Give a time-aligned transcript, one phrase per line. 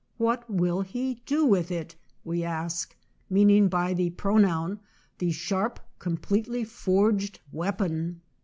[0.17, 1.95] "What will he do with it?"
[2.25, 2.95] we ask,
[3.29, 4.79] meaning by the pro noun
[5.19, 8.21] the sharp, completely forged wea pon.